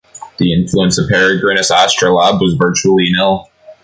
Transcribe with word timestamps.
The 0.39 0.51
influence 0.51 0.97
of 0.97 1.07
Peregrinus' 1.09 1.69
astrolabe 1.69 2.39
was 2.41 2.55
virtually 2.57 3.11
nil. 3.11 3.47